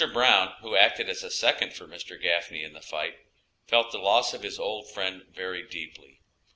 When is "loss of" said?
3.99-4.41